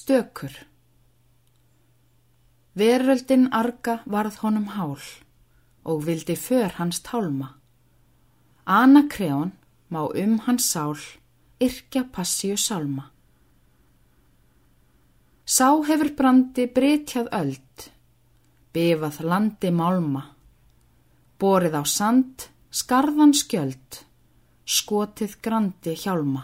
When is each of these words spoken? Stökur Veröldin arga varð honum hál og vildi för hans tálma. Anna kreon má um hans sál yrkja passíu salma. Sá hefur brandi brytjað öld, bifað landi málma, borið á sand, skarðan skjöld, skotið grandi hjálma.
Stökur 0.00 0.52
Veröldin 2.80 3.48
arga 3.52 3.94
varð 4.12 4.36
honum 4.42 4.68
hál 4.74 5.02
og 5.84 6.04
vildi 6.06 6.36
för 6.36 6.70
hans 6.78 7.00
tálma. 7.08 7.48
Anna 8.64 9.02
kreon 9.12 9.50
má 9.92 10.02
um 10.22 10.38
hans 10.46 10.70
sál 10.72 10.96
yrkja 11.66 12.04
passíu 12.14 12.56
salma. 12.56 13.04
Sá 15.44 15.68
hefur 15.88 16.10
brandi 16.20 16.64
brytjað 16.76 17.28
öld, 17.40 17.90
bifað 18.72 19.20
landi 19.30 19.70
málma, 19.70 20.22
borið 21.40 21.76
á 21.76 21.84
sand, 21.96 22.48
skarðan 22.70 23.36
skjöld, 23.42 24.00
skotið 24.64 25.36
grandi 25.44 25.94
hjálma. 26.04 26.42